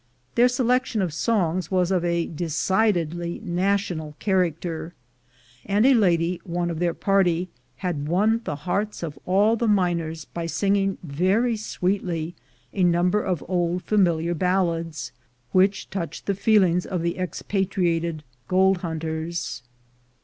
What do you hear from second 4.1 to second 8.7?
character, and a lady, one of their party, had won the